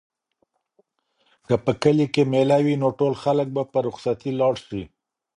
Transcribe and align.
که 1.47 1.55
په 1.65 1.71
کلي 1.81 2.05
کې 2.13 2.23
مېله 2.31 2.57
وي 2.65 2.75
نو 2.81 2.89
ټول 2.99 3.13
خلک 3.23 3.47
به 3.55 3.63
په 3.71 3.77
رخصتۍ 3.87 4.31
لاړ 4.39 4.53
شي. 4.67 4.81